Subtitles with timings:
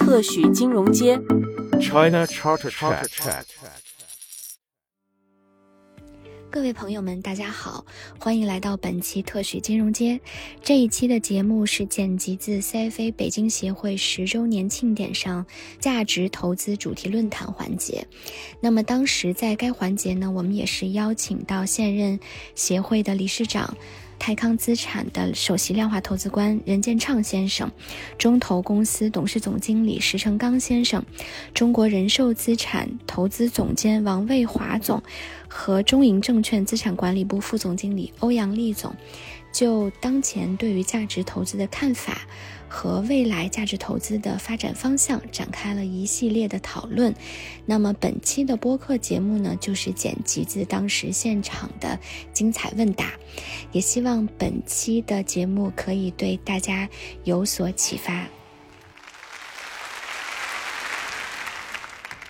[0.00, 1.14] 特许金融街。
[1.78, 3.44] China Charter Chat。
[6.50, 7.84] 各位朋友们，大家好，
[8.18, 10.18] 欢迎来到本期特许金融街。
[10.62, 15.46] 这一期的节目是剪辑自 CFA 北京协会十周年庆典上
[15.78, 18.04] 价值投资主题论坛环节。
[18.58, 22.18] 那么当时在该环节呢，我们也是邀请到现任
[22.54, 23.76] 协会的理事长。
[24.20, 27.68] 泰康资产的首席量化投资官任建畅先生，
[28.18, 31.02] 中投公司董事总经理石成刚先生，
[31.54, 35.02] 中国人寿资产投资总监王卫华总，
[35.48, 38.94] 和中银证券资产管理部副总经理欧阳立总，
[39.52, 42.18] 就当前对于价值投资的看法。
[42.70, 47.12] 和未来价值投资的发展方向展开了一系列的讨论。
[47.66, 51.98] 那么本期的播客节目呢，就是剪辑自当时现场的
[52.32, 53.12] 精彩问答，
[53.72, 56.88] 也希望本期的节目可以对大家
[57.24, 58.26] 有所启发。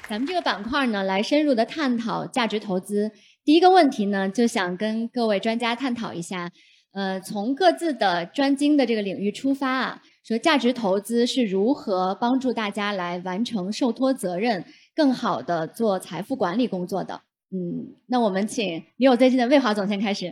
[0.09, 3.13] 咱们这个板块呢，来深入的探讨价值投资。
[3.45, 6.51] 第一个问题呢，就想跟各位专家探讨一下，
[6.93, 10.02] 呃，从各自的专精的这个领域出发啊。
[10.23, 17.23] 说价值投资是如何帮助大家来完成受托责任，更好的做财富管理工作的？
[17.51, 20.26] 嗯，那我们请离我最近的魏华总先开始。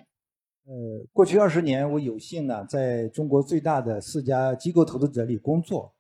[0.67, 5.95] 呃，过去二十年，我有幸呢在中国最大的四家机构投资者里工作。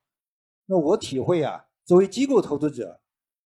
[0.66, 3.00] 那我体会啊，作为机构投资者，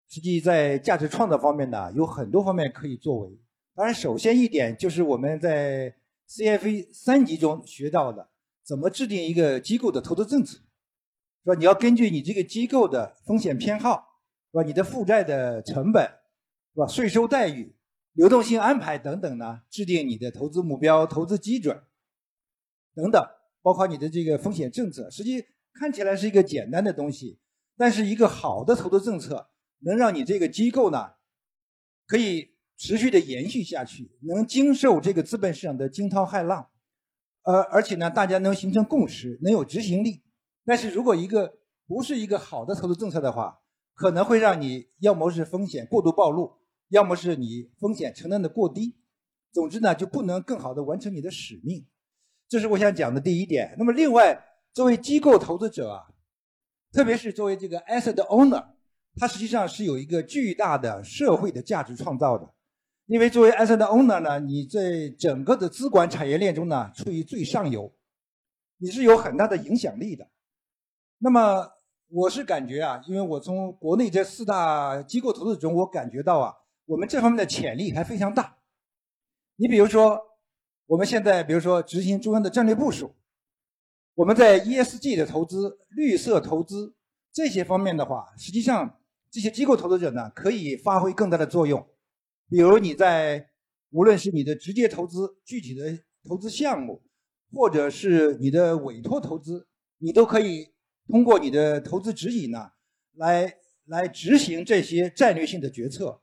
[0.10, 3.40] 实际在价值创造方面呢，有很多方面可以作为。
[3.76, 5.94] 当然，首先一点就是我们在
[6.28, 8.31] CFA 三级中学到的。
[8.72, 11.56] 怎么制定一个机构的投资政策，是吧？
[11.56, 14.64] 你要根据你这个机构的风险偏好，是吧？
[14.64, 16.06] 你的负债的成本，
[16.74, 16.88] 是吧？
[16.88, 17.76] 税收待遇、
[18.14, 21.84] 流动性安排等等呢，制定你的投资目标、投资基准
[22.96, 23.22] 等等，
[23.62, 25.12] 包括你的这个风险政策。
[25.12, 27.42] 实际看起来是一个简单的东西，
[27.76, 31.16] 但是一个好的投资政策能让你这个机构呢，
[32.08, 36.70] 可以持续的延续下去，能经受这个资本市场的惊涛骇浪。
[37.44, 40.24] 呃，而且呢，大家能形成共识，能有执行力。
[40.64, 41.54] 但是如果一个
[41.88, 43.60] 不是一个好的投资政策的话，
[43.94, 46.60] 可能会让你要么是风险过度暴露，
[46.90, 48.96] 要么是你风险承担的过低。
[49.52, 51.86] 总之呢，就不能更好的完成你的使命。
[52.48, 53.76] 这是我想讲的第一点。
[53.78, 56.04] 那么，另外，作为机构投资者啊，
[56.94, 58.66] 特别是作为这个 asset owner，
[59.16, 62.54] 它实际上是有一个巨大的社会的价值创造的。
[63.12, 67.94] 因为作为 asset owner 呢，你在整个的资管产业链中呢，处于最上游，
[68.78, 70.26] 你是有很大的影响力的。
[71.18, 71.70] 那么
[72.08, 76.54] 我是感觉啊，因为我从国内这四大机构投资中，我感觉到啊，
[76.86, 78.60] 我们这方面的潜力还非常大。
[79.58, 80.18] 你比如说，
[80.86, 83.14] 我们现在比如说执行中央的战略部署，
[84.14, 86.96] 我们在 ESG 的投资、绿色投资
[87.34, 91.86] 这些方面的话，实际上这些机构投资者呢，可以发挥更大的作用。
[92.52, 93.48] 比如你在
[93.92, 95.98] 无论是你的直接投资具体的
[96.28, 97.02] 投资项目，
[97.50, 99.70] 或者是你的委托投资，
[100.00, 100.68] 你都可以
[101.08, 102.72] 通过你的投资指引呢，
[103.14, 106.22] 来来执行这些战略性的决策。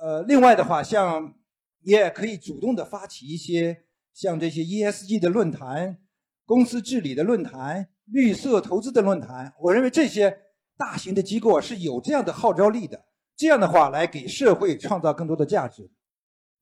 [0.00, 1.38] 呃，另外的话，像
[1.82, 5.98] 你也可以主动的发起一些像这些 ESG 的论坛、
[6.46, 9.52] 公司治理的论坛、绿色投资的论坛。
[9.60, 10.34] 我认为这些
[10.78, 13.04] 大型的机构是有这样的号召力的。
[13.40, 15.90] 这样的话，来给社会创造更多的价值。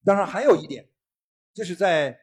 [0.05, 0.89] 当然，还有一点，
[1.53, 2.17] 就是在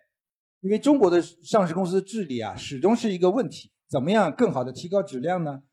[0.62, 3.74] 因为中国的上市公司治理啊，始终是一个问题。
[3.90, 5.64] 怎么样更好的提高质量呢？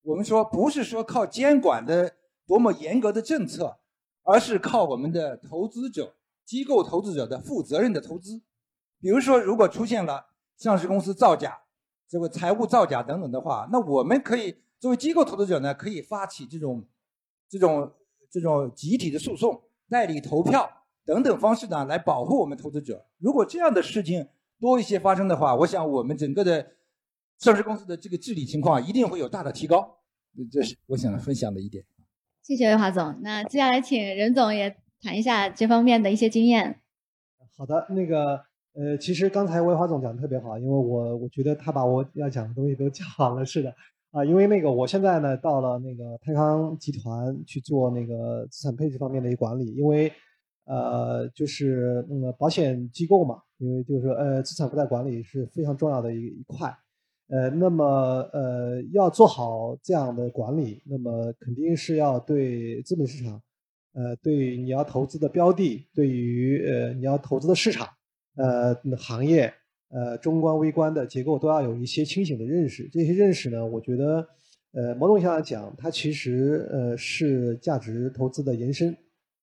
[0.00, 2.16] 我们说，不是说靠监管的
[2.46, 3.80] 多么严格的政策，
[4.22, 6.14] 而是靠我们的投资者、
[6.46, 8.40] 机构投资者的负责任的投资。
[8.98, 11.64] 比如说，如果出现了上市公司造假、
[12.08, 16.86] 这个财务造假等等的话，那我们可以作为机构投资者呢，可以发起这种
[17.50, 17.92] 这种。
[18.32, 20.68] 这种集体的诉讼、代理投票
[21.04, 23.06] 等等方式呢，来保护我们投资者。
[23.18, 24.26] 如果这样的事情
[24.58, 26.66] 多一些发生的话，我想我们整个的
[27.38, 29.98] 上市公司的这个治理情况一定会有大的提高。
[30.50, 31.84] 这是我想分享的一点。
[32.42, 33.20] 谢谢魏华总。
[33.20, 36.80] 那接下来请任总也谈一下这方面的一些经验。
[37.54, 38.40] 好的，那个
[38.72, 43.74] 呃，其实刚才魏华总讲的特别好，因为我我觉得他把我要讲的东西都讲完了似的。
[44.12, 50.12] 啊，因为那个我现在呢到了那个泰康集团去做那个资产配置方面的一个管理，因为
[50.66, 56.68] 呃就是那个保险机构嘛，因为就是说呃资产负债管理是非常重要的一一块，
[57.28, 57.86] 呃那么
[58.34, 63.40] 呃要做好这样的管理，那么肯定是要对资本市场，
[63.94, 67.88] 呃对你要投资的标的，对于呃你要投资的市场，
[68.36, 69.54] 呃行业。
[69.94, 72.88] 呃，中观微观的结构都要有一些清醒的认识。
[72.90, 74.26] 这些认识呢，我觉得，
[74.72, 78.96] 呃，某种意义上讲，它其实呃是价值投资的延伸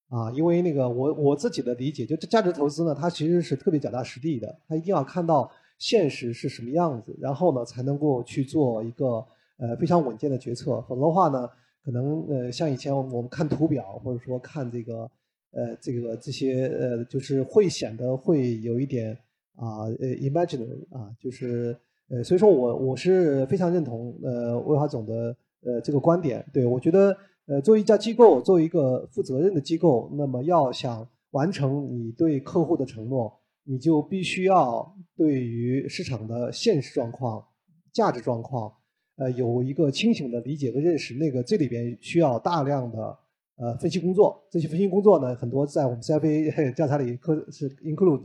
[0.08, 5.48] 啊，因为那个我我自己的理解，就这价值投资呢，它其实是特别脚踏实地的，它一定要看到
[5.78, 9.24] 现实是什么样子，然后呢才能够去做一个
[9.58, 11.48] 呃非常稳健的决策，否则的话呢，
[11.84, 15.08] 可能呃像以前我们看图表或者说看这个
[15.52, 19.16] 呃这个这些呃就是会显得会有一点
[19.56, 21.76] 啊呃 imaginary 啊，就是
[22.08, 27.16] 呃所以说我我是非常认同呃魏华总的呃这个观点，对我觉得
[27.46, 33.32] 呃作为一家机构，作为一个负责任的机构，那么要想完成你对客户的承诺，
[33.64, 37.44] 你就必须要对于市场的现实状况、
[37.92, 38.72] 价值状况。
[39.16, 43.18] 呃，有一个清醒的理解和认识，那个这里边需要大量的
[43.58, 44.42] 呃分析工作。
[44.50, 48.22] 这些分析工作呢，很多在我们 CFA 调查里科是 include，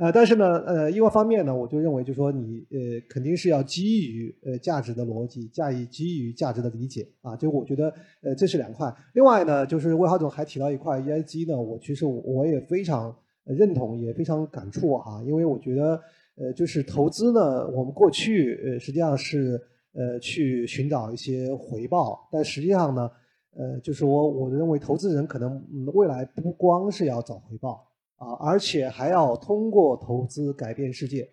[0.00, 7.36] 呃，但是呢，呃，另外方面呢，我就认为，就说你呃肯定是要基于呃价值的逻辑，加以基于价值的理解啊。
[7.36, 7.92] 就我觉得
[8.22, 8.90] 呃这是两块。
[9.12, 13.14] 另外呢，就是魏华总还提到一块 ESG 呢，我其实我也非常
[13.44, 16.00] 认同，也非常感触哈，因为我觉得
[16.36, 19.60] 呃就是投资呢，我们过去呃实际上是。
[19.92, 23.10] 呃，去寻找一些回报，但实际上呢，
[23.56, 25.60] 呃，就是我我认为投资人可能
[25.92, 27.89] 未来不光是要找回报
[28.20, 31.28] 啊，而且还要通过投资改变世界，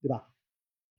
[0.00, 0.28] 对吧？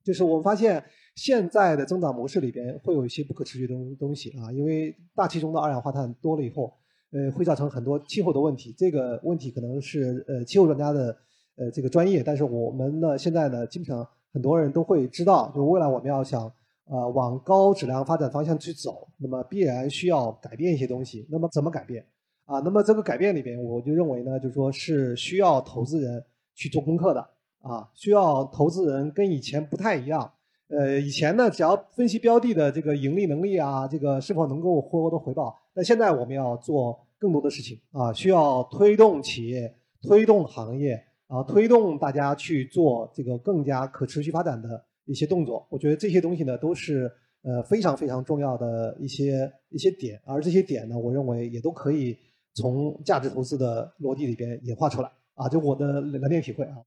[0.03, 0.83] 就是我们发现
[1.15, 6.73] 现在的增长模式里边会有一些不可持续的东西啊，因为大气中的二氧化碳多了以后，
[7.11, 8.73] 呃，会造成很多气候的问题。
[8.77, 11.15] 这个问题可能是呃气候专家的
[11.55, 16.51] 呃这个专业，但是我们呢现在呢，基本上很多人都会知道，就未来我们要想。
[16.91, 21.23] 呃，往高质量发展方向去走，那么必然需要改变一些东西。
[21.29, 22.03] 那么怎么改变？
[22.49, 26.25] 啊，那么这个改变里边，我就认为呢，就是说是需要投资人
[26.55, 27.21] 去做功课的
[27.61, 30.31] 啊，需要投资人跟以前不太一样。
[30.69, 35.55] 呃，以前呢，只要分析标的的这个盈利能力啊，这个是否能够获得回报。
[35.75, 44.83] 那现在我们要做更多的事情啊，需要推动企业、推动行业啊，推动大家去做这个更加可持续发展的。
[45.05, 47.11] 一些动作，我觉得这些东西呢都是
[47.41, 52.15] 呃非常非常重要的一些一些点，而这些点呢，我认为也都可以
[52.55, 56.77] 从价值投资的逻辑里边演化出来啊，就我的两点体会啊。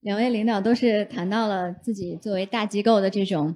[0.00, 3.54] 两位领导都是谈到了自己作为大机构的这种，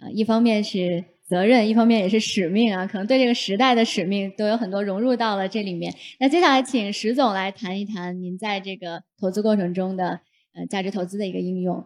[0.00, 5.94] 呃，一方面是责任，一方面也是使命啊，可能对这个时代的使命都有很多融入到了这里面。
[6.18, 10.20] 那接下来请石总来谈一谈您在这个投资过程中的
[10.54, 11.76] 呃价值投资的一个应用。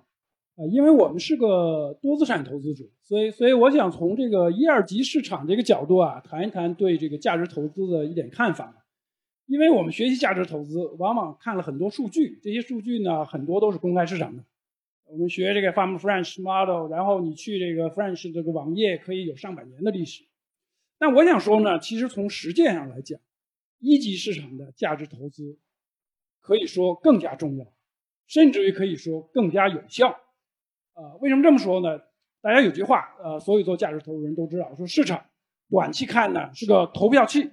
[0.56, 8.74] 呃，因为我们是个多资产投资者，所以所以我想从这个一二级市场这个角度啊，谈一谈对这个价值投资的一点看法。
[9.48, 14.44] 因为我们学习价值投资，往往看了很多数据，这些数据呢很多都是公开市场的。
[15.06, 20.24] 我们学这个 Farm French Model，然后你去这个 French 这个网页可以有上百年的历史。
[20.98, 23.18] 但我想说呢，其实从实践上来讲，
[23.78, 25.58] 一级市场的价值投资
[26.40, 27.66] 可以说更加重要，
[28.26, 30.14] 甚至于可以说更加有效。
[30.92, 32.02] 呃，为什么这么说呢？
[32.42, 35.24] 大家有句话，呃，所有做价值投资人都知道，说市场
[35.70, 37.50] 短期看呢是个投票器，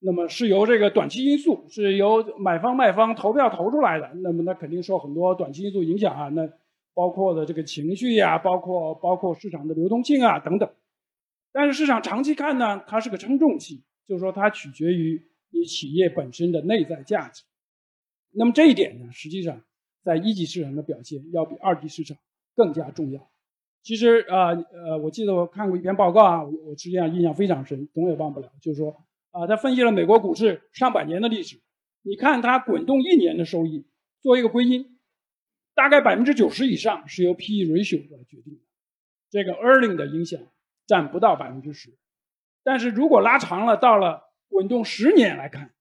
[0.00, 6.48] 那么是由这个短期因素，是由买方卖方投票投出来的，那么那肯定受很多短期因素影响啊，那
[6.94, 10.70] 包括的这个情绪呀，包括包括市场的流动性啊等等。
[11.52, 17.44] 但是市场长期看呢，它是个称重器，就是说它取决于你企业本身的内在价值。
[18.32, 19.62] 那么这一点呢，实际上
[20.02, 22.16] 在一级市场的表现要比二级市场。
[22.58, 23.30] 更加重要。
[23.84, 28.50] 其实，呃呃，我记得我看过一篇报告啊，我实际上印象非常深，总也忘不了。
[28.60, 28.96] 就是说，
[29.38, 31.60] 啊，他分析了美国股市上百年的历史，
[32.02, 33.86] 你看它滚动一年的收益，
[34.20, 34.98] 做一个归因，
[35.74, 38.60] 大概百分之九十以上是由 P/E ratio 来决定的，
[39.30, 40.40] 这个 earning 的影响
[40.88, 41.96] 占不到百分之十。
[42.64, 45.72] 但是如果拉长了，到了滚动十年来看，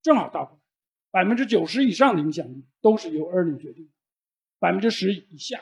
[0.00, 0.62] 正好倒过来，
[1.10, 3.90] 百分之九十以上的影响力都是由 earning 决定的，
[4.58, 5.60] 百分之十以下。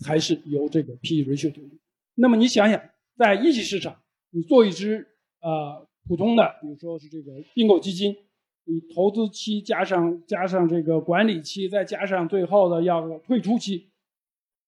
[0.00, 1.80] 才是由这个 P/E ratio 决定。
[2.14, 2.80] 那么你想想，
[3.16, 4.00] 在一级市场，
[4.30, 5.08] 你做一只
[5.40, 8.16] 呃普通的，比如说是这个并购基金，
[8.64, 13.90] 你投资期加上加上这个管理期，再加上最后的要退出期，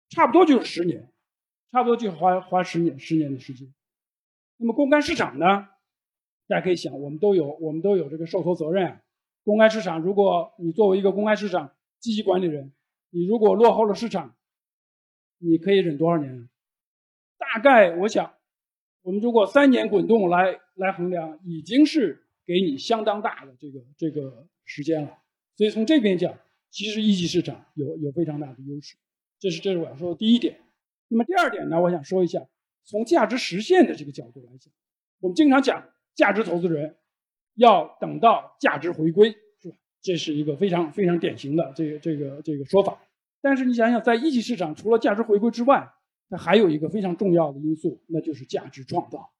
[0.09, 1.11] 差不多就是十年，
[1.71, 3.71] 差不多就花花十年十年的时间。
[4.57, 5.69] 那么公开市场呢？
[6.47, 9.01] 大家可以想，我们都有我们都有这个受托责任啊。
[9.43, 12.73] 公开市场，如果你作为一个公开市场积极管理人，
[13.11, 14.35] 你如果落后了市场，
[15.37, 16.49] 你可以忍多少年？
[17.37, 18.33] 大概我想，
[19.03, 25.19] 我们如果三年滚动来来衡量，已经是给你相当大的这个这个时间了。
[25.55, 26.33] 所以从这边讲，
[26.69, 28.95] 其实一级市场有有非常大的优势。
[29.39, 30.59] 这是这是我要说的第一点。
[31.09, 32.47] 那么第二点呢，我想说一下，
[32.85, 34.73] 从价值实现的这个角度来讲，
[35.19, 36.95] 我们经常讲价值投资人
[37.55, 39.75] 要等到价值回归，是吧？
[40.01, 43.01] 这是一个非常非常典型的这个这个这个说法。
[43.41, 45.89] 但是你想想，在一级市场，除了价值回归之外，
[46.29, 49.31] 它还有一个非常重要的因素，那就是价值创造。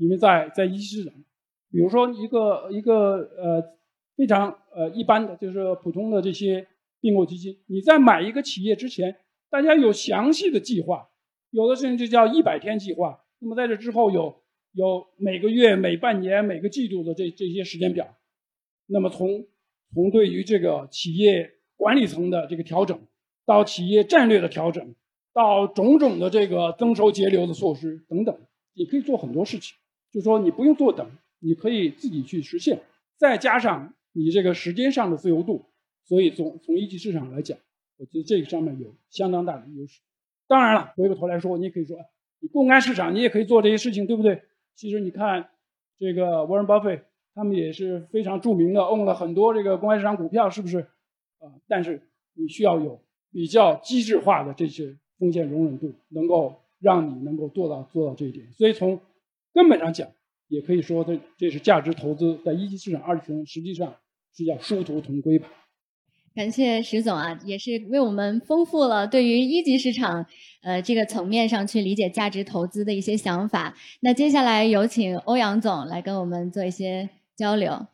[0.00, 1.12] 因为在在一级市场，
[1.70, 3.62] 比如说一个一个呃
[4.16, 6.66] 非常呃一般的，就是普通的这些
[7.00, 9.18] 并购基金，你在买一个企业之前，
[9.50, 11.10] 大家有详细的计划，
[11.50, 13.20] 有的甚至叫一百天计划。
[13.38, 14.42] 那么在这之后有
[14.72, 18.16] 有每个月、每半年、每个季度的这这些时间表。
[18.86, 19.46] 那么从
[19.92, 22.98] 从对于这个企业管理层的这个调整，
[23.44, 24.94] 到企业战略的调整，
[25.32, 28.38] 到种种的这个增收节流的措施等等，
[28.74, 29.76] 你可以做很多事情。
[30.10, 32.82] 就说你不用坐等，你可以自己去实现，
[33.16, 35.64] 再加上你这个时间上的自由度，
[36.04, 37.56] 所以从从一级市场来讲，
[37.96, 40.00] 我觉得这个上面有相当大的优势。
[40.48, 41.96] 当然了，回过头来说，你也可以说，
[42.40, 44.42] 你公开市场你也可以做这些事情，对不对？
[44.74, 45.50] 其实你看
[45.98, 47.02] 这个 Warren Buffett，
[47.34, 50.80] 他们也是非常著名的，own 了很多这个公开市场股票，是不是？
[51.38, 52.02] 啊，但是
[52.34, 53.00] 你需要有
[53.30, 58.50] 比较机制化的这些风险容忍度，能够让你能够做到做到这一点。
[58.52, 59.00] 所以从
[59.52, 60.08] 根本上讲，
[60.48, 63.96] 也可以说，它这是价值投资在一级市场、二级市场，实际上
[64.34, 65.48] 是要殊途同归吧。
[66.32, 70.24] 感谢石总啊，也是为我们丰富了对于一级市场
[70.62, 73.76] 呃这个层面上去理解价值投资的一些想法。
[74.00, 77.86] 那接下来有请欧阳总来跟我们做一些交流。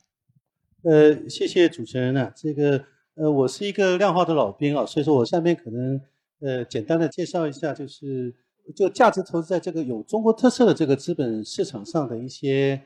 [0.82, 2.30] 呃，谢谢主持人呢。
[2.36, 2.84] 这个
[3.14, 6.00] 呃，我是一个量化的老兵啊，所以说我下面可能
[6.40, 8.34] 呃简单的介绍一下，就是。
[8.74, 12.80] 就价值投资在这个有中国特色的这个资本市场上的一些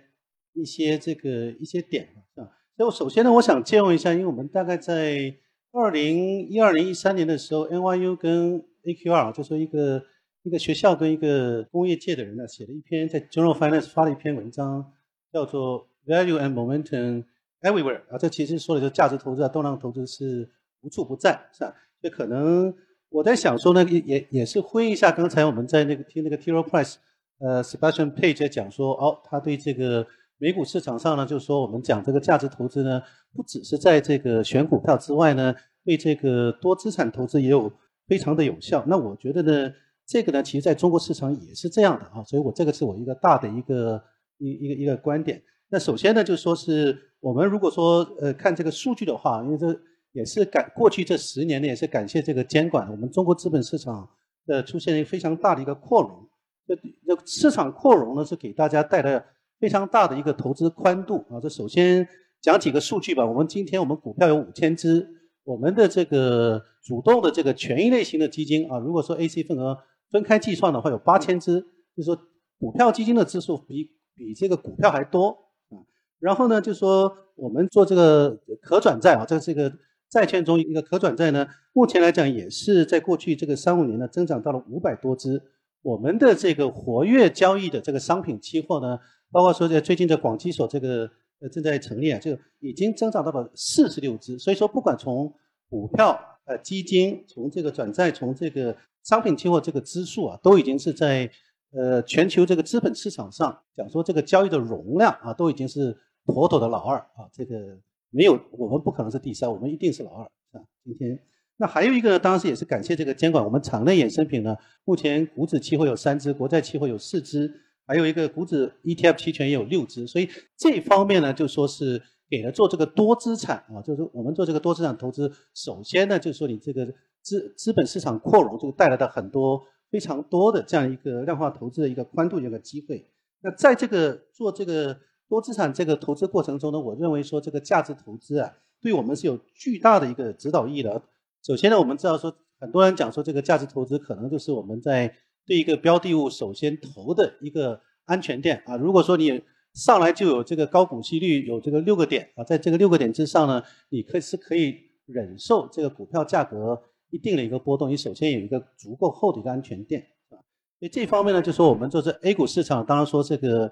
[0.53, 2.45] 一些这个一些点啊，
[2.77, 5.35] 所以我首先呢，我想借用一下，因为我们大概在
[5.73, 10.03] 二零一二年、一三年的时候，NYU 跟 AQR 就说一个
[10.43, 14.93] 一个学校跟一个工业界的人呢，写了一篇在 Journal Finance 发了一篇文章，
[15.33, 17.25] 叫做 Value and Momentum
[17.63, 20.51] Everywhere 啊，这其实说的就是价值投资啊，动量投资是
[20.83, 21.75] 无处不在，是吧？
[22.03, 22.75] 就可能。
[23.11, 26.95] 我在想说呢，也也也是呼应一下刚才我们在那个听那个 Tiro Price，
[27.41, 30.07] 呃，Sebastian Page 讲说，哦，他对这个
[30.39, 33.03] 美股市场上呢，就是说我们讲这个价值投资呢，
[33.35, 35.53] 不只是在这个选股票之外呢，
[35.85, 37.73] 对这个多资产投资也有
[38.07, 38.85] 非常的有效。
[38.87, 39.73] 那我觉得呢，
[40.07, 44.01] 这个呢，其实在中国市场也是这样的啊，所以我这个是我一个大的一个
[44.39, 45.43] 一一个一个观点。
[45.69, 49.77] 那首先呢，就说是我们如果说呃看这个数据的话，因为这。
[50.13, 54.09] 也是感过去这十年呢，也是感谢这个监管，我们中国资本市场
[54.45, 56.29] 的出现一个非常大的一个扩容。
[56.67, 59.25] 这这市场扩容呢，是给大家带来
[59.61, 61.39] 非常大的一个投资宽度啊。
[61.41, 62.07] 这首先
[62.41, 63.25] 讲几个数据吧。
[63.25, 65.07] 我们今天我们股票有五千只，
[65.45, 69.79] 我们的这个主动的这个权益类型的基金啊，如果说 A、C 份额
[70.11, 71.61] 分开计算的话，有八千只，
[71.97, 72.21] 就是说
[72.59, 75.29] 股票基金的支数比比这个股票还多
[75.69, 75.79] 啊。
[76.19, 79.73] 然后呢，就说我们做这个可转债啊，这这个。
[80.11, 85.41] 债券中一个可转债呢，目前来讲也是在过去这个三五年呢增长到了五百多只。
[85.83, 88.99] 我们的这个活跃交易的这个商品期货呢，
[89.31, 94.37] 包括说在最近的广基所这个呃正在成立啊，这个已经增长到了四十六只。
[94.37, 95.33] 所以说，不管从
[95.71, 101.31] 股票、呃基金、从这个转债、从这个商品期货这个支数啊，都已经是在
[101.73, 107.79] 呃全球这个资本市场上讲说这个交易的容量啊，都已经是妥妥的老二啊，这个。
[108.11, 110.61] 没有，我们不可能是第三，我们一定是老二啊！
[110.85, 111.17] 今天，
[111.59, 117.49] 那还有一个呢，当时也是感谢这个监管，我们场内衍生品呢，目前股指期货有三只，国债期货有四只，
[117.87, 133.09] 还有一个股指 ETF 期权也有六只，所以这方面呢，就说是给了做这个多资产啊，就是我们做这个多资产投资，首先呢，就是说你这个资资本市场扩容，就带来的很多非常多的这样一个量化投资的一个宽度一个机会。
[133.41, 134.99] 那在这个做这个。
[135.31, 141.01] 多资产这个投资过程中呢，我认为说这个价值投资啊，对我们是有巨大的一个指导意义的。
[141.47, 145.15] 首先呢，我们知道说，很多人讲说这个价值投资可能就是我们在
[145.47, 148.77] 对一个标的物首先投的一个安全垫啊。
[148.77, 149.41] 如果说你
[149.73, 157.89] 上来就有这个高股息率，有这个六个点啊，在这个六个点之上呢，你可以是可以忍受这个股票价格一定的一个波动。
[157.89, 160.43] 你首先有一个足够厚的一个安全垫，是吧？
[160.81, 163.71] 所以这方面呢，就说我们做这 A 股市场，当然说这个。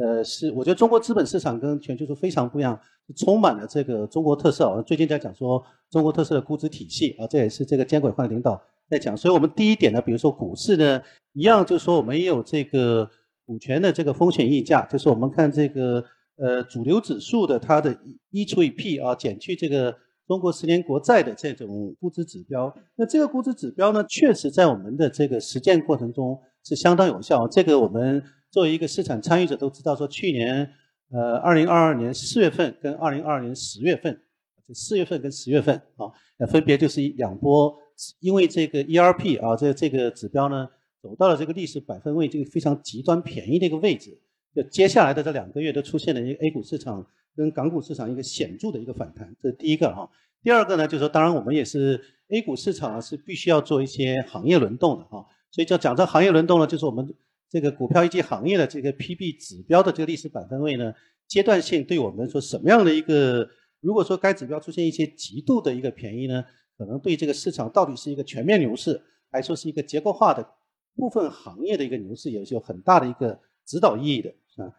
[0.00, 2.78] 呃，是我觉得中国资本市场跟全球是非常不一样，
[3.16, 4.68] 充满了这个中国特色。
[4.68, 9.16] 我最近在讲说中国特色的估值体系啊，这也是这个监管方的领导在讲。
[9.16, 11.02] 所以我们第一点呢，比如说股市呢，
[11.32, 13.10] 一样就是说我们也有这个
[13.44, 16.04] 股权的这个风险溢价，就是我们看这个
[16.36, 17.96] 呃主流指数的它的
[18.30, 19.92] 一除以 P 啊，减去这个
[20.28, 22.72] 中国十年国债的这种估值指标。
[22.94, 27.48] 那这个估值指标呢，确实在我们的这个实践过程中是相当有效。
[27.48, 30.70] 这个我们作为一个市场参与者都知道，说去年
[31.10, 34.20] 呃二零二二年四月份跟二零二二年十月份，
[34.66, 37.76] 就四月份跟十月份啊，呃分别就是两波，
[38.20, 40.68] 因为这个 ERP 啊这这个指标呢
[41.02, 44.18] 走到了这个历史百分位这个非常极端便宜的一个位置，
[44.54, 50.10] 就接下来的这两个月都出现了一个 A 股市场跟港股市场一个显著的一个反弹，这是第一个哈。
[50.42, 55.26] 第二个呢，就是说，当然我们也是 A 股市场啊，是必须要做一些行业轮动的哈。
[55.50, 57.12] 所以就讲这行业轮动呢，就是我们
[57.50, 60.92] 这个股票以及行业的这个 PB 指标的这个历史百分位呢，
[61.26, 63.48] 阶段性对我们说什么样的一个，
[63.80, 66.44] 如果说该指标出现一些极度的一个便宜呢，
[66.76, 69.00] 可能对这个市场到底是一个全面牛市，
[69.30, 70.46] 还说是一个结构化的
[70.94, 74.72] 部分行业的一个牛市，也是有很大的一个指导意义的啊。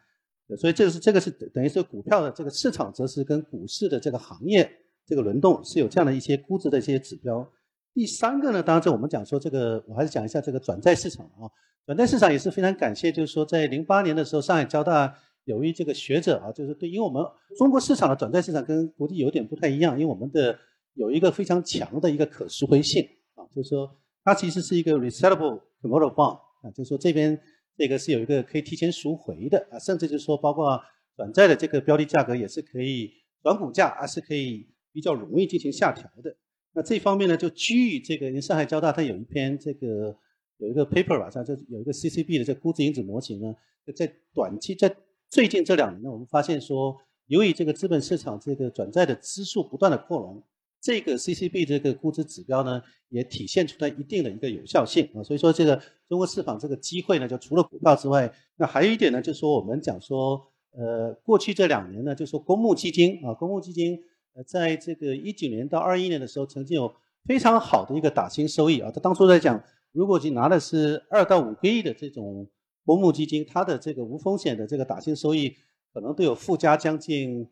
[0.58, 4.70] 所以这个是这个是等于是股票的这个市场，则是跟股市的这个行业。
[5.06, 7.52] 这个轮动是有这样的一些估值的一些指标。
[7.94, 11.50] 第三个呢，当然这我们讲说这个，我还是讲一下这个转债市场啊。
[11.86, 15.14] 转债市场也是非常感谢，就是说在零八年的时候，上海交大
[15.46, 17.22] 有一这个学者啊，就是对，因为我们
[17.58, 20.58] 中国市场的转债市场跟国际有点不太一样，因为我们的
[20.94, 23.04] 有一个非常强的一个可赎回性
[23.34, 23.90] 啊，就是说
[24.24, 27.38] 它其实是一个 resettable convertible bond 啊，就是说这边
[27.76, 30.80] 这个是有一个可以提前赎回的啊，甚至就是说包括
[31.18, 34.70] 转债的这个标的价格也是可以转股价，而是可以。
[34.92, 36.36] 比较容易进行下调的，
[36.74, 40.16] 那这方面呢，就基于这个，因为上海交大它有一篇这个
[40.58, 43.56] 有一个 paper 吧，它就有一个 CCB 的这估值因子模型呢，
[43.96, 44.96] 在短期在
[45.30, 46.96] 最近这两年呢，我们发现说，
[47.26, 50.44] 由于这个资本市场这个转债的支数不断的扩容，
[50.80, 60.40] 这个 CCB 这个估值指标呢，也体现出来一定的一个有效性啊，所以说这个中国市场这个机会呢，就除了股票之外，那还有一点呢，就是说我们讲说，
[60.72, 64.00] 呃，过去这两年呢，就是说公募基金啊，公募基金。
[64.44, 66.94] 在这个一九年到二一年的时候，曾经有
[67.26, 68.92] 非常好的一个打新收益啊。
[68.92, 72.48] 他当初在讲，如果你拿的是二到五个亿的这种
[72.86, 75.56] 公募基金，它的这个无风险的这个打新收益，
[75.94, 77.48] 可能都有附加将近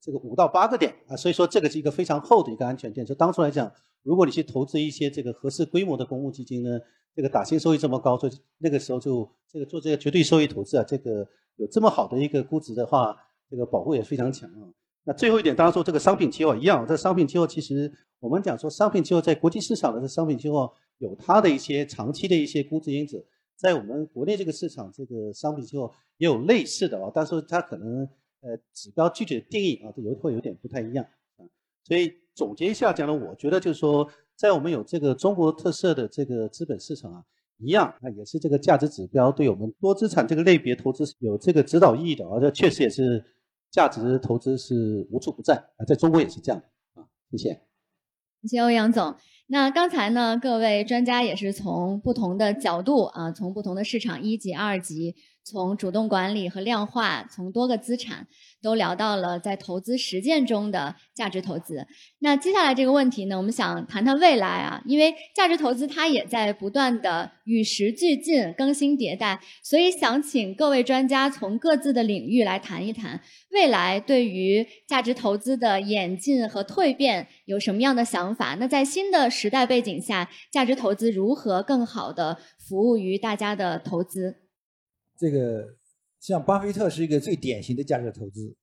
[0.00, 1.16] 这个五到八个点啊。
[1.16, 3.04] 所以说，这个是一个非常厚的一个安全垫。
[3.06, 3.70] 就当初来讲，
[4.02, 6.80] 如果你去投资一些这个合适规模的公募基金呢，
[7.14, 13.16] 这个打新收益这么高，所以那个时候就这个做这个绝对收益投资啊，这个有这么好的一个估值的话，
[13.48, 14.66] 这个保护也非常强啊。
[15.04, 28.08] 那最后一点，当然说这个商品期货一样，这商品期货其实我们讲说，商品期货在国际市场的这商品期货有它的一些长期的一些估值因子，在我们国内这个市场，这个商品期货也有类似的啊，但是它可能
[28.42, 31.04] 呃指标具体的定义啊，这有会有点不太一样
[31.36, 31.42] 啊。
[31.82, 37.24] 所以总结一下讲呢，我觉得就是说，在我们有这个中国特色的这个资本市场啊，
[37.58, 43.24] 一样啊，也是这个价值指标对我们多资产这个类别投资有这个指导意义的啊，这确实也是。
[43.72, 47.08] 价值投资是无处不在啊，在中国也是这样的啊。
[47.32, 47.62] 谢谢，
[48.42, 49.16] 谢谢欧阳总。
[49.48, 55.16] 那刚才呢，各位专家也是从不同的角度啊，从不同的市场一级、二级。
[55.44, 58.26] 从主动管理和量化，从多个资产
[58.62, 61.86] 都聊到了在投资实践中的价值投资。
[62.20, 78.56] 那接下来这个问题呢，我们想谈谈未来啊，因为价值投资它也在不断的与时俱进、更新迭代，所以想请各位专家从各自的领域来谈一谈未来对于价值投资的演进和蜕变有什么样的想法？
[78.60, 84.41] 那在新的时代背景下，价值投资如何更好的服务于大家的投资？
[85.22, 85.76] 这个
[86.18, 88.56] 像巴菲特是一个最典型的价值投资，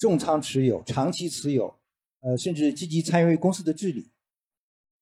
[0.00, 1.72] 重仓持有、长期持有，
[2.22, 4.10] 呃，甚至积极参与公司的治理。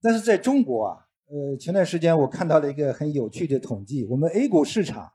[0.03, 5.11] 但是在中国啊，呃，前段时间我看到了一个很有趣的统计，我们 A 股市场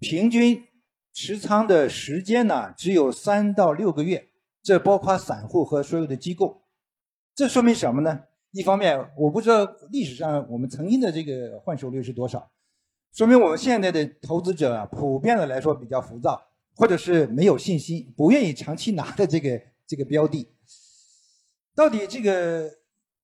[0.00, 0.64] 平均
[1.12, 4.30] 持仓的时间呢只有三到六个月，
[4.62, 6.62] 这包括散户和所有的机构。
[7.34, 8.22] 这说明什么呢？
[8.52, 12.50] 一方面，我不知道历史上我们曾经的这个换手率是多少。
[13.14, 20.48] 说明我们现在的投资者啊，普遍的来说比较浮躁，或者是没有信心，不愿意长期拿的这个这个标的。
[21.76, 22.68] 到底这个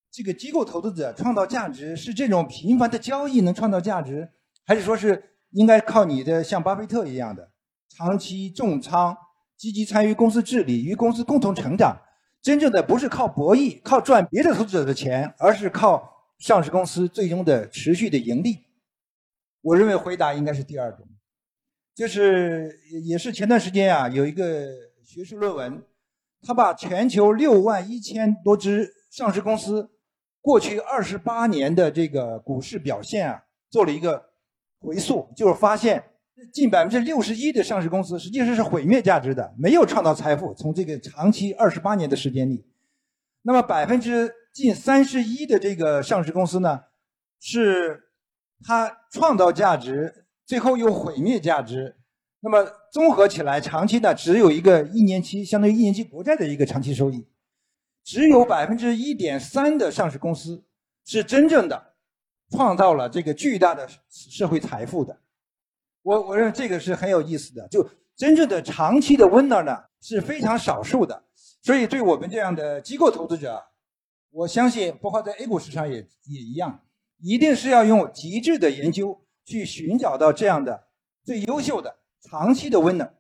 [0.09, 4.31] 这个机构投资者创造价值是这种频繁的交易能创造价值，
[4.65, 7.51] 还是说是应该靠你的像巴菲特一样的
[7.89, 9.17] 长期重仓、
[9.57, 12.01] 积极参与公司治理、与公司共同成长？
[12.41, 18.70] 真正的不是靠博弈、靠赚别的投资者的钱，而是靠上市公司最终的持续的盈利。
[19.63, 21.07] 我认为回答应该是第二种，
[21.95, 24.67] 就是也是前段时间啊，有一个
[25.05, 25.83] 学术论文，
[26.41, 29.91] 他把全球六万一千多只上市公司
[30.41, 34.31] 过去二十八年的这个股市表现啊，做了一个
[34.81, 36.03] 回溯，就是发现
[36.55, 40.55] 近百分之六十一的上市公司实际上是毁灭价值的，没有创造财富。
[40.55, 42.65] 从这个长期二十八年的时间里，
[43.43, 46.85] 那么百分之近三十一的这个上市公司呢，
[47.39, 48.07] 是。
[48.65, 51.97] 它创造价值，最后又毁灭价值。
[52.41, 57.27] 那么综合起来，长期呢只有一个一年期，相当于一年期国债的一个长期收益，
[58.03, 60.65] 只有百分之一点三的上市公司
[61.05, 61.95] 是真正的
[62.51, 65.19] 创造了这个巨大的社会财富的。
[66.03, 71.23] 我我认为这个是很有意思的，就真正的长期的 winner 呢是非常少数的，
[71.63, 73.63] 所以对我们这样的机构投资者，
[74.31, 76.81] 我相信包括在 A 股市场也也一样，
[77.23, 80.89] 一定是要用极致的研究去寻找到这样的
[81.25, 83.15] 最优秀的长期的温暖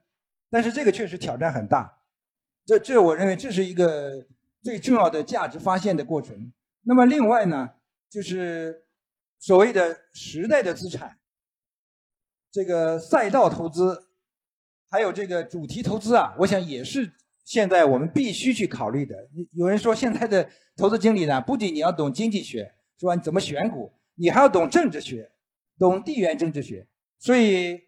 [0.50, 1.98] 但是这个确实挑战很大，
[2.66, 4.26] 这这我认为这是一个
[4.62, 6.52] 最重要的价值发现的过程。
[6.82, 7.70] 那么另外呢，
[8.08, 8.84] 就是
[9.38, 11.18] 所谓的时代的资产。
[12.50, 14.08] 这个赛道投资，
[14.88, 17.12] 还有这个主题投资啊，我想也是
[17.44, 19.14] 现在我们必须去考虑的。
[19.52, 23.14] 有人说，现在的投资经理呢，不仅你要懂经济学，是吧？
[23.14, 25.32] 你怎么选股，你还要懂政治学，
[25.78, 26.86] 懂地缘政治学。
[27.18, 27.80] 所以，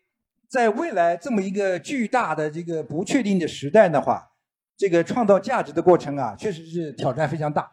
[0.49, 4.33] 在未来这么一个巨大的这个不确定的时代的话，
[4.77, 7.71] 这个创造价值的过程啊，确实是挑战非常大。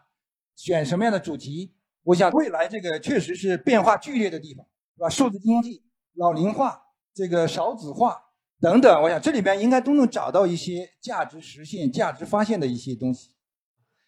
[0.56, 1.72] 选什么样的主题，
[2.02, 5.08] 我想未来这个确实是变化剧烈的地方，是吧？
[5.08, 5.82] 数字经济。
[6.14, 6.82] 老龄化、
[7.14, 8.20] 这个少子化
[8.60, 13.30] 等等，我想这里边应该都能找到一些价值实现、价值发现的一些东西。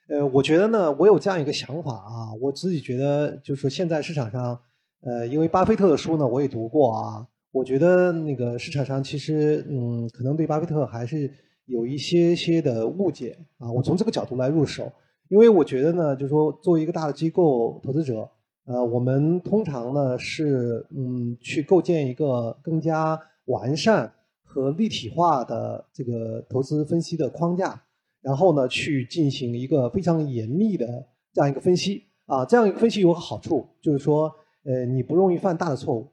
[0.08, 4.58] 呃，我觉得呢，我有这样一个想法啊，我自己觉得就是说，现在市场上，
[5.02, 11.32] 呃，因为巴菲特的书呢，我也读过啊，我觉得那个市场上其实，嗯，可能对巴菲特还是
[11.66, 13.70] 有一些些的误解啊。
[13.70, 14.90] 我从这个角度来入手，
[15.28, 18.28] 因为我觉得呢，就是说，作为一个大的机构投资者。
[18.64, 24.12] 呃，我们通常呢是嗯去构建一个更加完善
[24.44, 27.82] 和立体化的这个投资分析的框架，
[28.22, 30.86] 然后呢去进行一个非常严密的
[31.32, 34.32] 这样一个分析啊，这样一个分析有个好处，就是说
[34.64, 36.08] 呃你不容易犯大的错误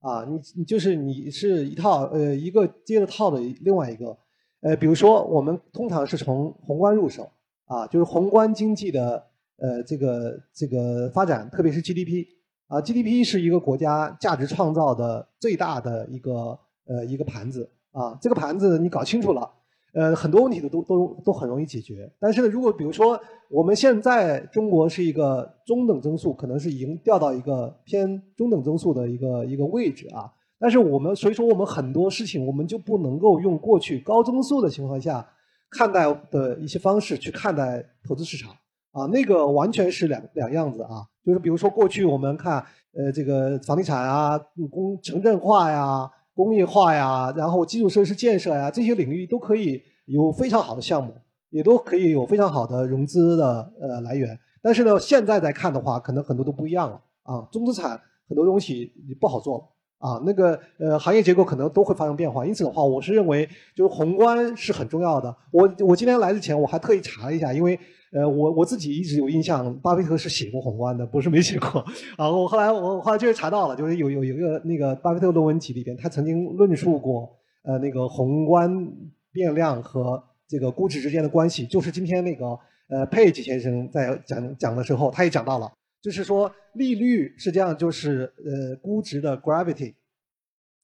[0.00, 4.16] 啊，你你就是你是一套呃一个接着套的另外一个
[4.60, 7.30] 呃，比如说我们通常是从宏观入手
[7.64, 9.24] 啊，就是宏观经济的。
[9.56, 12.26] 呃，这个这个发展，特别是 GDP
[12.66, 18.18] 啊，GDP 是一个国家价值创造的最大的一个呃一个盘子啊。
[18.20, 19.48] 这个盘子你搞清楚了，
[19.94, 22.10] 呃，很多问题都都都都很容易解决。
[22.20, 30.30] 但是呢，如果比如说我们现在中国是一个中等增速，可能是已经掉到一个偏中等增速的一个一个位置啊。
[30.58, 35.26] 但是我们所以说我们很多事情我们就不能够用过去高增速的情况下
[35.70, 38.52] 看待的一些方式去看待投资市场。
[38.92, 44.38] 啊，那个完全是两两样子啊，就是比如说过去我们看，呃，这个房地产啊，
[44.70, 51.14] 工城镇化呀、工业化呀，然后基础设施建设呀，这些领域都可以有非常好的项目，
[51.50, 54.38] 也都可以有非常好的融资的呃来源。
[54.60, 59.64] 但是呢，现在在看的话，可能很多都不一样了啊，中资产很多东西不好做了
[60.06, 62.44] 啊，那个呃行业结构可能都会发生变化。
[62.44, 65.34] 因此的话，我是认为就是宏观是很重要的。
[65.50, 67.78] 我我今天来之前我还特意查了一下，因为。
[68.16, 71.84] 呃，我我自己一直有印象，巴菲特是写过宏观的，不是没写过。
[72.16, 77.28] 啊，我后来我后来就是查到了，就是有有有一个那个巴菲特论文集里边，他曾经论述过，
[77.64, 78.88] 呃，那个宏观
[79.32, 81.66] 变量和这个估值之间的关系。
[81.66, 82.56] 就是今天那个
[82.88, 85.68] 呃佩吉先生在讲讲的时候，他也讲到了，
[86.04, 89.94] 就是说利率实际上就是呃估值的 gravity，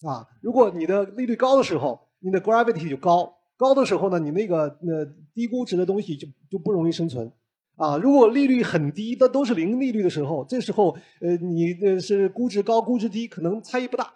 [0.01, 3.31] 啊，如果你的利率高的时候，你的 gravity 就高。
[3.59, 5.05] 高的时候呢，你那个那
[5.35, 7.31] 低估值的东西就就不容易生存，
[7.77, 14.15] 啊，如果利率很低，那都是零利率的时候，这时候呃你呃是估值高估值低可能差异不大，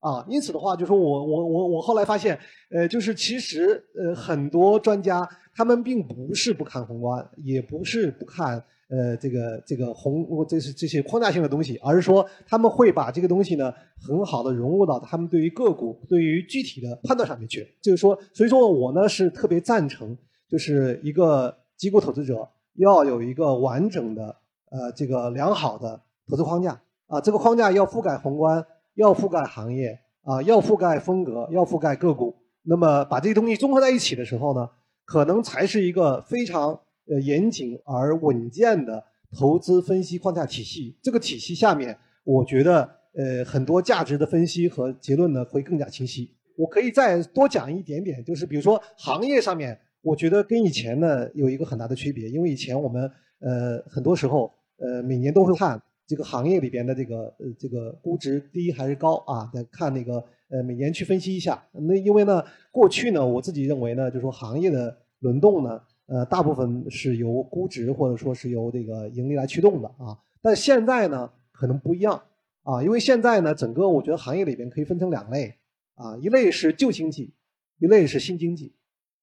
[0.00, 2.40] 啊，因此的话就说我我我我后来发现，
[2.70, 8.64] 呃就是其实呃很多专家他们并不是不看宏观，也不是不看。
[8.88, 17.66] 呃，这个这个宏，这是这些框架性的东西，而是说他们会把这个东西呢，很好的融入到他们对于个股、对于具体的判断上面去。
[17.82, 20.16] 就是说，所以说我呢是特别赞成，
[20.48, 24.36] 就是一个机构投资者要有一个完整的
[24.70, 32.36] 呃这个良好的投资框架啊，这个框架要覆盖宏观，要覆盖行业啊，要覆盖风格，要覆盖个股。
[32.62, 34.70] 那么把这些东西综合在一起的时候呢，
[35.04, 36.78] 可能才是一个非常。
[37.08, 39.02] 呃，严谨而稳健的
[39.38, 46.30] 投资分析框架体系，这个体系下面，我觉得呃很多价值的分析和结论呢会更加清晰。
[46.56, 60.14] 我可以再多讲一点点，就是比如说行业上面，我觉得跟以前呢有一个很大的区别，因为以前我们呃很多时候呃每年都会看这个行业里边的这个呃这个估值低还是高啊，在看那个
[60.48, 61.62] 呃每年去分析一下。
[61.72, 62.42] 那因为呢
[62.72, 65.80] 过去呢我自己认为呢，就是说行业的轮动呢。
[66.06, 72.22] 呃，大部分是由估值或者说是由这个盈利来驱动的啊，但现在呢可能不一样
[72.62, 75.54] 啊，因为现在呢，整个我觉得行业里边可以分成两类
[75.94, 77.34] 啊，一类是旧经济，
[77.78, 78.74] 一类是新经济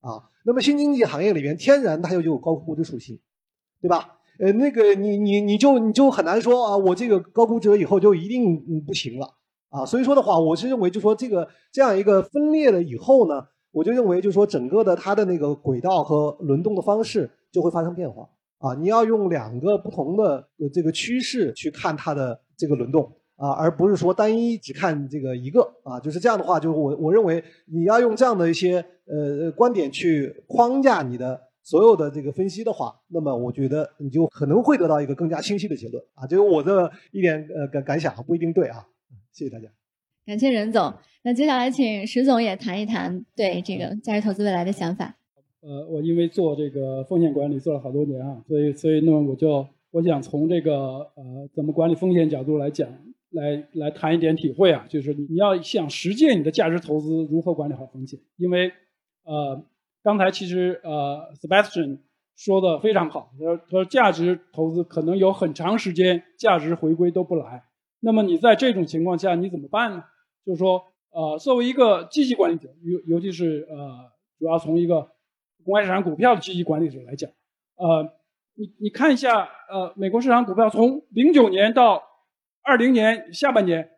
[0.02, 0.30] 啊。
[0.46, 3.20] 那么新经济行业里边，天然它就有高估值属性，
[3.82, 4.20] 对吧？
[4.40, 9.36] 呃，那个你你你就你就很难说啊，我这个高估值以后就一定不行了
[9.70, 9.86] 啊。
[9.86, 18.74] 所以说的话，我是认为就说这个这样一个分裂了以后呢，我就认为就是说整个的它的那个轨道和轮动的方式就会发生变化啊。
[18.76, 26.00] 你要用两个不同的这个趋势去看它的这个轮动啊，而不是说单一只看这个一个啊。
[26.00, 31.42] 就是这样的话，就是我我认为你要用这样的一些呃观点去框架你的。
[31.66, 38.86] 所有的这个分析的话，那么我觉得你就可能会得到一个更加清晰的结论啊，这是我的一点呃感感想啊，不一定对啊。
[39.32, 39.70] 谢谢大家，
[40.26, 40.94] 感谢任总。
[41.24, 45.16] 那接下来请石总也谈一谈对这个价值投资未来的想法。
[45.62, 52.90] 呃，我因为做这个风险管理做了好多年啊，所以所以那么我就我想从这个呃怎么管理风险角度来讲，
[53.32, 58.72] 来来谈一点体会啊，就是你要想实践你的价值投资如何管理好风险，因为
[59.24, 59.64] 呃。
[60.06, 62.00] 刚才其实呃，Sebastian
[62.36, 67.64] 说的非常好，他说他说价值投资可能有很长时间价值回归都不来。
[68.02, 70.04] 那么你在这种情况下你怎么办呢？
[70.46, 70.84] 就是说
[71.14, 75.12] 呃，作为一个积极管理者，尤尤其是呃，主要从一个
[75.64, 77.30] 公开市场股票的积极管理者来讲，
[77.76, 78.12] 呃，
[78.56, 82.02] 你你看一下呃，美国市场股票从零九年到
[82.64, 83.92] 二零年下半年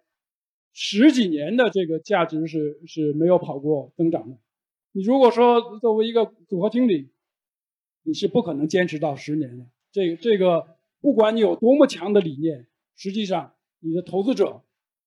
[0.74, 4.38] 十几年的这个价值是是没有跑过增长的。
[4.92, 7.14] 你如果说作为一个组合经理，
[8.04, 9.66] 你是不可能坚持到十年的。
[9.94, 10.68] 这个这个，
[11.00, 14.64] 不管你有多么强的理念，实际上你的投资者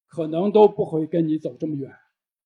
[0.09, 1.93] 可能都不会跟你走这么远。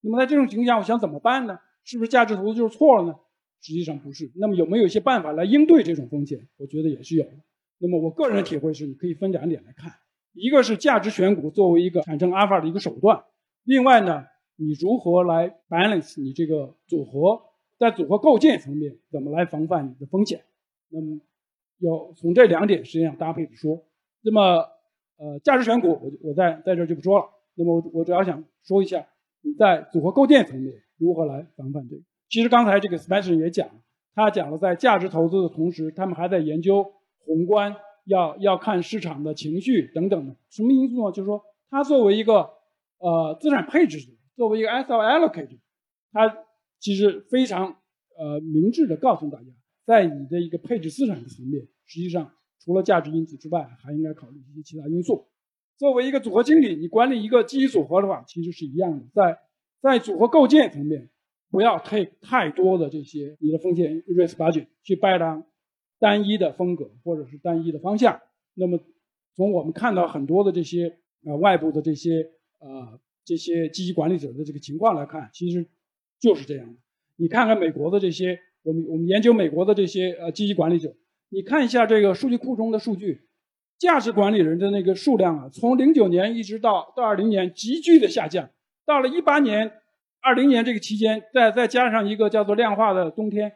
[0.03, 1.59] 那么在这种情况下，我想怎么办呢？
[1.85, 3.15] 是不是价值投资就是错了呢？
[3.61, 4.31] 实际上不是。
[4.35, 6.49] 那么有没有一些办法来应对这种风险？
[6.59, 7.33] 我觉得也是有的。
[7.79, 9.93] 那么我个人的体会是，你可以分两点来看：
[10.33, 13.25] 一个是价值选股作为一个产生阿尔法的一个手段，
[13.65, 14.27] 另外呢。
[14.57, 17.43] 你如何来 balance 你这个组合，
[17.79, 20.45] 在组合构建层面怎么来防范你的风险？
[20.91, 21.19] 那么
[21.79, 23.83] 要从这两点实际上搭配着说。
[24.21, 24.69] 那么
[25.17, 27.25] 呃，价值选股我我在在这就不说了。
[27.55, 29.07] 那么我我主要想说一下
[29.43, 32.03] 你在组合构建层面如何来防范这个。
[32.29, 33.75] 其实刚才这个 Spencer 也讲了，
[34.15, 36.85] 他讲了在价值投资的同时，他们还在研究
[37.25, 40.37] 宏观，要要看市场的情绪等等的。
[40.51, 41.13] 什么因素呢？
[41.13, 42.51] 就是说他作为一个
[42.99, 44.13] 呃资产配置者。
[44.35, 45.59] 作为一个 asset allocator，
[46.11, 46.39] 它
[46.81, 47.77] 其实非常
[48.19, 49.45] 呃明智的告诉大家，
[49.85, 55.27] 在你的一个配置资产的层面，实际上除了价值因子之外，还应该考虑一些其他因素。
[55.77, 59.39] 作为一个组合经理，你管理一个基金组合的话，其实是一样的，在
[59.81, 61.11] 在组合构建层面，
[61.51, 65.45] 不要 take 太多的这些你的风险 risk budget 去 buy 单
[65.99, 68.21] 单一的风格或者是单一的方向。
[68.55, 68.79] 那么
[69.35, 72.31] 从我们看到很多的这些呃外部的这些
[72.61, 73.01] 呃。
[73.25, 75.65] 这些基金管理者的这个情况来看，其实
[76.19, 76.81] 就是这样的。
[77.15, 80.97] 你看看美国的这些，我们我们研究美国的这些呃基金管理者，
[81.29, 83.29] 你看一下这个数据库中的数据，
[83.83, 88.49] 价值管理人的那个数量啊，从零九年一直到到二零年急剧的下降，
[88.87, 89.73] 到了一八年、
[90.21, 93.53] 二零年这个期间，再再加上一个叫做量化的冬天，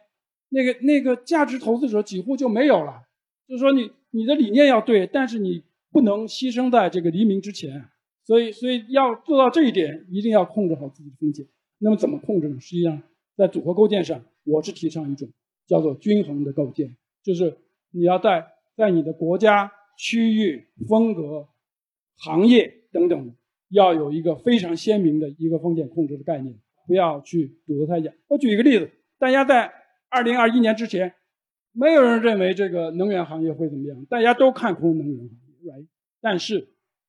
[0.49, 3.05] 那个那个价值投资者几乎就没有了。
[3.47, 5.63] 就是说，你你的理念要对，但是你
[5.93, 7.85] 不能牺牲在这个黎明之前。
[8.25, 11.47] 所以，所以要做到这一点，一定要控制好自己的风险。
[11.79, 12.59] 那么，怎么控制呢？
[12.59, 13.01] 实际上，
[13.37, 15.29] 在组合构建上，我是提倡一种
[15.69, 17.57] 叫做均衡的构建，就是
[17.93, 18.45] 你要在
[18.77, 21.49] 在你的国家、区域、风格、
[22.19, 23.35] 行业等等，
[23.71, 26.55] 要有一个非常鲜明的一个风险控制的概念，
[26.87, 28.13] 不要去赌得太假。
[28.29, 29.73] 我举一个例子，大家在
[30.09, 31.15] 二零二一年之前，
[31.73, 35.29] 没有人认为这个能源行业会怎么样，大家都看空能源行
[35.63, 35.87] 业，right？
[36.21, 36.69] 但是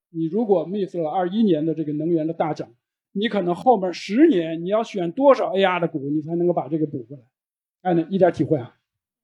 [0.09, 2.69] 你如果 miss 了二一年的这个能源的大涨，
[3.11, 7.23] 你可能后面十年你要选多少 AR 的股，你才能够把这个补回来？
[7.81, 8.77] 哎，一点体会啊！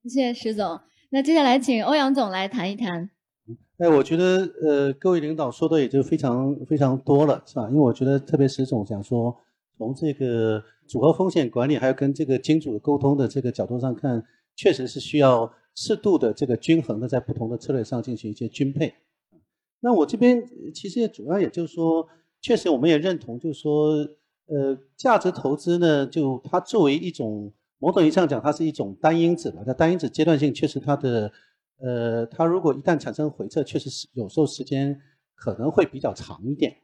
[0.04, 0.80] 谢谢石总。
[1.10, 3.10] 那接下来请欧阳总来谈一谈。
[3.78, 7.68] 哎，我觉得呃，各位领导说的也就非常非常多了，是吧？
[7.68, 9.36] 因为我觉得特别石总讲说，
[9.76, 18.94] 从这个组合风险管理，还有跟这个金主沟通的这个角度上看，确实是需要适度的这个均衡的，在不同的策略上进行一些均配。
[19.80, 20.40] 那我这边
[20.72, 22.06] 其实也主要也就是说，
[22.40, 23.88] 确实我们也认同，就是说，
[24.46, 29.64] 呃，价值投资呢，就它作为一种某种意义上讲，它是一种单因子吧。
[29.66, 31.32] 它单因子阶段性确实它的，
[31.80, 34.98] 呃，它如果一旦产生回撤，确实是有时候时间
[35.34, 36.74] 可能会比较长一点。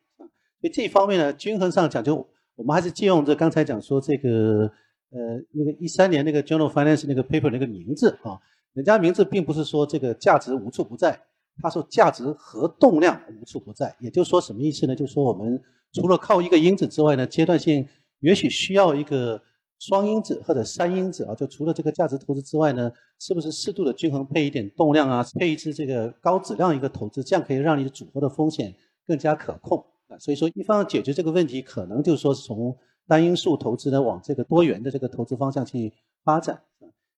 [0.61, 2.15] 所以这一方面呢，均衡上讲，就
[2.57, 4.71] 我们还是借用这刚才讲说这个，
[5.11, 8.39] 呃，那个一三年那个 Journal Finance 那个 paper 那个名字啊，
[8.75, 11.19] 人家名字并不是说这个价值无处不在。
[11.63, 13.95] 他说价值和动量无处不在。
[14.01, 14.95] 也就是说什么意思呢？
[14.95, 15.61] 就是说我们
[15.93, 17.87] 除了靠一个因子之外呢，阶段性
[18.21, 19.41] 也许需要一个
[19.81, 21.35] 双因子或者三因子啊。
[21.35, 28.73] 就除了这个价值投资之外呢，是不是适度的均衡配一点动量啊，配一支这个高质量一个投资，这样可以让你的组合的风险
[29.09, 30.17] 更加可控啊。
[30.19, 32.77] 所以说，一方解决这个问题，可能就是说是从
[33.09, 36.61] 单因素投资呢往这个多元的这个投资方向去发展。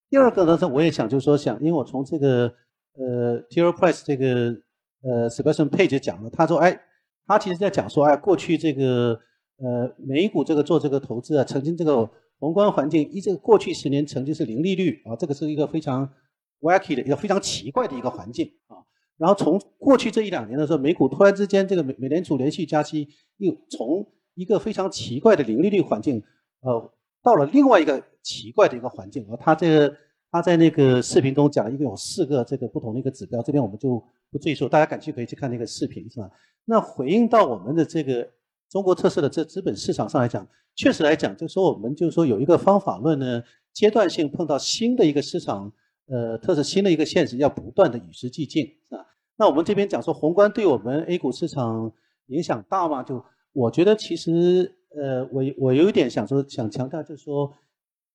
[0.09, 2.53] 第二个呢，是我也想就是说想，因为我从这个
[2.94, 4.55] 呃 t e r Price 这个
[5.03, 6.81] 呃 Sebastian Page 讲了，他说哎，
[7.27, 9.18] 他其实在讲说哎，过去这个
[9.57, 12.09] 呃美股这个做这个投资啊，曾经这个
[12.43, 16.13] 宏观环境一这个过去十年曾经是零利率啊，这个是一个非常
[16.61, 18.83] wacky 的一个非常奇怪的一个环境啊。
[19.17, 26.21] 然后从过去这一两年的时候，美股突然之间这个美美联储连续加息，又从一个非常奇怪的零利率环境，
[26.63, 26.93] 呃。
[27.25, 29.97] 到了另外一个奇怪的一个环境啊，他这个
[30.33, 36.29] 他在那个视频中讲了，一共有四个这个不同的一个指标，这边我们就不赘述，大家感兴趣可以去看那个视频，是吧？
[36.65, 38.29] 那回应到我们的这个
[38.73, 43.43] 中国特色的这资本市场上来讲，确实来讲，就说我们就是说有一个方法论呢，
[43.75, 45.71] 阶段性碰到新的一个市场，
[46.07, 49.07] 呃，特色新的一个现实，要不断的与时俱进，是吧？
[49.37, 51.93] 那我们这边讲说宏观对我们 A 股市场
[52.29, 53.03] 影响大吗？
[53.03, 54.75] 就我觉得其实。
[54.95, 57.51] 呃，我我有一点想说，想强调就是说，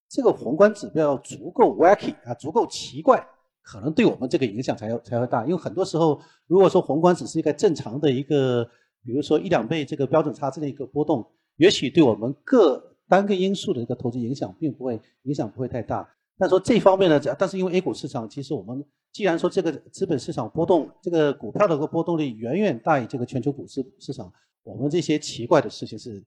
[0.08, 3.28] 这个宏观指标足够 wacky 啊，足够奇怪，
[3.64, 5.44] 可能对我们这个影响才要才会大。
[5.46, 8.70] 因为很多时候，如果说宏观只是一个正常的一个，
[9.08, 16.08] 比如说一两倍这个标准差之的一个波动，也许对我们各单个因素的一个投资影响并不会影响不会太大。
[16.38, 24.32] 但说这方面呢，但是因为 A 股市场，其实我们既然说这个资本市场波动，这个股票的个波动率远远大于这个全球股市市场，
[24.64, 26.22] 我们这些奇怪的事情是。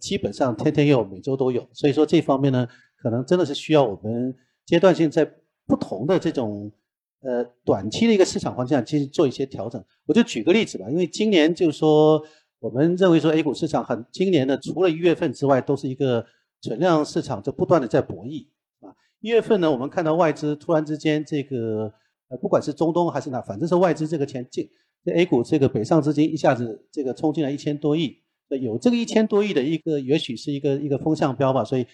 [0.00, 2.66] 基本上天天有，每周都有，所以说这方面呢，
[2.96, 5.30] 可能真的是需要我们阶段性在
[5.66, 6.72] 不同的这种
[7.22, 9.82] 呃短期的一个市场方向其实做一些调整。
[10.06, 12.22] 我就举个例子吧，因为今年就是说，
[12.60, 16.24] 我们认为说 A 股市场很今年呢，除了一月份之外，都是一个
[16.60, 18.46] 存量市场，就不断的在博弈
[18.80, 18.92] 啊。
[19.20, 21.92] 一月份呢，我们看到外资突然之间这个
[22.28, 24.68] 呃，不管是中东还是哪，反正是外资这个钱进
[25.04, 28.18] 这 A 股这个北上资金一下子这个冲进来一千多亿。
[28.60, 31.86] 有这个一千多亿的一个，也许是一个一个风向标吧，所以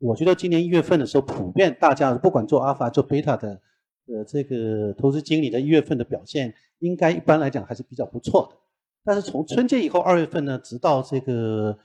[0.00, 3.60] 我觉得今年一月份的时候，普遍大家不管做阿尔法做贝塔的，
[4.12, 8.56] 呃，这个投资经理的一月份的表现，应该一般来讲还是比较不错的。
[9.04, 11.78] 但是从春节以后二月份呢，直到这个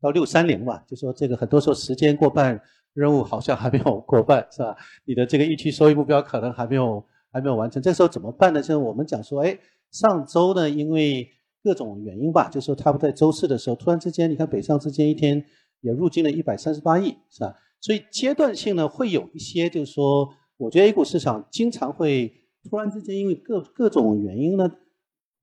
[0.00, 2.60] 到六三零吧，就说这个很多时候时间过半，
[2.92, 4.76] 任务好像还没有过半，是吧？
[5.04, 8.60] 你的这个预期收益目标可能还没有还没有完成，这时候怎么办呢？
[8.60, 9.58] 就是我们讲说，哎，
[9.90, 11.28] 上周呢，因为
[11.62, 15.44] 各种原因吧，就是说他们在周四的时候，突然之间，你看北上之间一天
[15.80, 17.54] 也入金了一百三十八亿，是吧？
[17.80, 20.28] 所以阶段性呢，会有一些，就是说，
[20.64, 22.32] 我觉得 A 股市场经常会
[22.68, 24.70] 突然之间，因为各各种原因呢，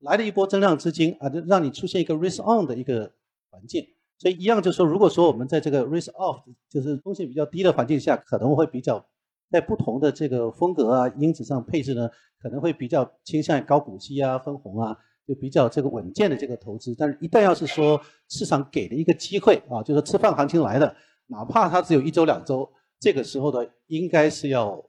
[0.00, 3.12] 来了一波增量资金啊，就让你出现一个 risk on 的一个
[3.50, 3.86] 环境。
[4.18, 9.04] 所以一样就是说，如果说我们在这个 risk off，就是风险比较低的环境下，可能会比较
[9.50, 14.96] 在不同的这个风格啊、因子上配置呢，可能会比较倾向于高股息啊、分红啊。
[15.24, 20.96] 就比较这个稳健的这个投资，但是一旦要是说市场给了一个机会啊，就是吃饭行情来了，
[21.28, 24.84] 哪怕它只有一周两周，这个时候呢，应该是要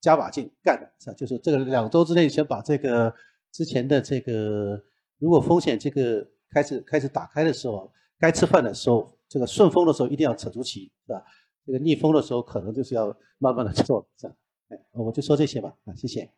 [0.00, 1.16] 加把劲干，是吧？
[1.16, 3.14] 就是这个两周之内先把这个
[3.52, 4.82] 之前的这个，
[5.18, 11.22] 如果风险这个开始开始打开的时候，该吃饭的时候，这个顺风的时候一定要扯出旗，是吧？
[11.66, 14.34] 这个逆风的时候可能就是要慢慢的做，是吧？
[14.70, 16.30] 哎，我就说这些吧，啊，谢谢。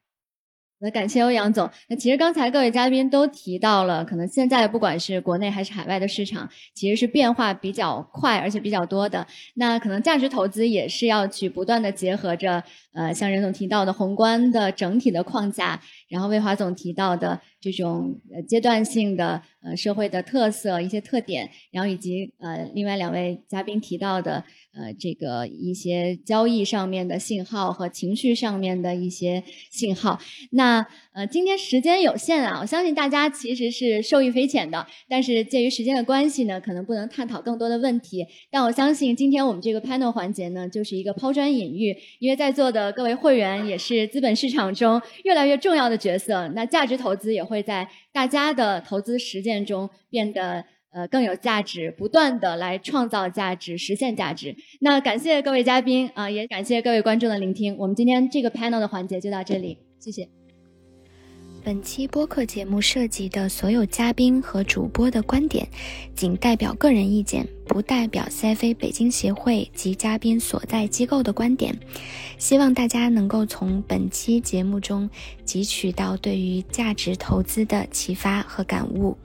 [0.84, 1.70] 那感谢欧阳总。
[1.88, 9.24] 那其实刚才各位嘉宾都提到了，可能现在不管是国内还是海外的市场，其实是变化比较快，而且比较多的。
[9.54, 24.44] 那可能价值投资也是要去不断的结合着，呃，像任总提到的宏观的整体的框架，然后魏华总提到的这种呃阶段性的呃社会的特色一些特点，然后以及呃另外两位嘉宾提到的。
[24.74, 30.18] 呃，这个一些交易上面的信号和情绪上面的一些信号。
[30.52, 34.86] 那呃，今天时间有限啊，我相信大家其实是受益匪浅的。
[35.06, 38.26] 但是鉴于时间的关系呢，可能不能探讨更多的问题。
[38.50, 46.48] 但我相信今天我们这个 panel 环节呢，就是一个抛砖引玉，因为在座的各位会员也是资本市场中越来越重要的角色。
[46.54, 50.64] 那价值投资也会在大家的投资实践中变得。
[50.94, 54.54] 呃，更有价值，不断的来创造价值，实现价值。
[54.82, 57.74] 那感谢各位嘉宾啊，也感谢各位观众的聆听。
[57.78, 60.41] 我们今天这个 panel 的环节就到这里，谢谢。
[61.64, 65.66] 本期播客节目涉及的所有嘉宾和主播的观点，
[66.14, 71.78] 仅代表个人意见，不代表 CFA 北京协会及嘉宾所在机构的观点。
[72.36, 75.08] 希望大家能够从本期节目中
[75.46, 79.16] 汲取到对于价值投资的启发和感悟。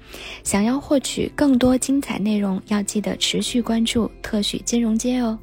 [0.43, 5.37] 想要获取更多精彩内容，要记得持续关注特许金融街哦。